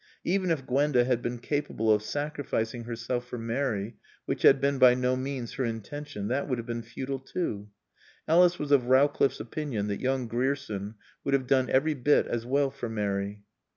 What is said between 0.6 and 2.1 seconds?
Gwenda had been capable of